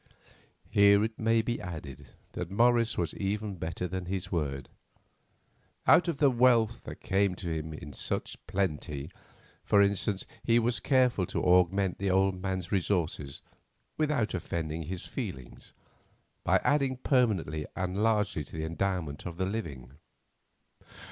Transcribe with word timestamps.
Here 0.71 1.03
it 1.03 1.19
may 1.19 1.43
be 1.43 1.61
added 1.61 2.07
that 2.31 2.49
Morris 2.49 2.97
was 2.97 3.13
even 3.13 3.57
better 3.57 3.87
than 3.87 4.07
his 4.07 4.31
word. 4.31 4.67
Out 5.85 6.07
of 6.07 6.17
the 6.17 6.31
wealth 6.31 6.85
that 6.85 7.01
came 7.01 7.35
to 7.35 7.51
him 7.53 7.71
in 7.71 7.93
such 7.93 8.39
plenty, 8.47 9.11
for 9.63 9.79
instance, 9.79 10.25
he 10.41 10.57
was 10.57 10.79
careful 10.79 11.27
to 11.27 11.43
augment 11.43 11.99
the 11.99 12.09
old 12.09 12.41
man's 12.41 12.71
resources 12.71 13.43
without 13.95 14.33
offending 14.33 14.81
his 14.81 15.03
feelings, 15.05 15.71
by 16.43 16.57
adding 16.63 16.97
permanently 16.97 17.67
and 17.75 18.01
largely 18.01 18.43
to 18.43 18.55
the 18.57 18.65
endowment 18.65 19.27
of 19.27 19.37
the 19.37 19.45
living. 19.45 19.99